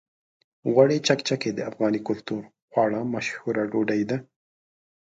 [0.71, 4.17] غوړي چکچکي د افغاني کلتوري خواړو مشهوره ډوډۍ ده.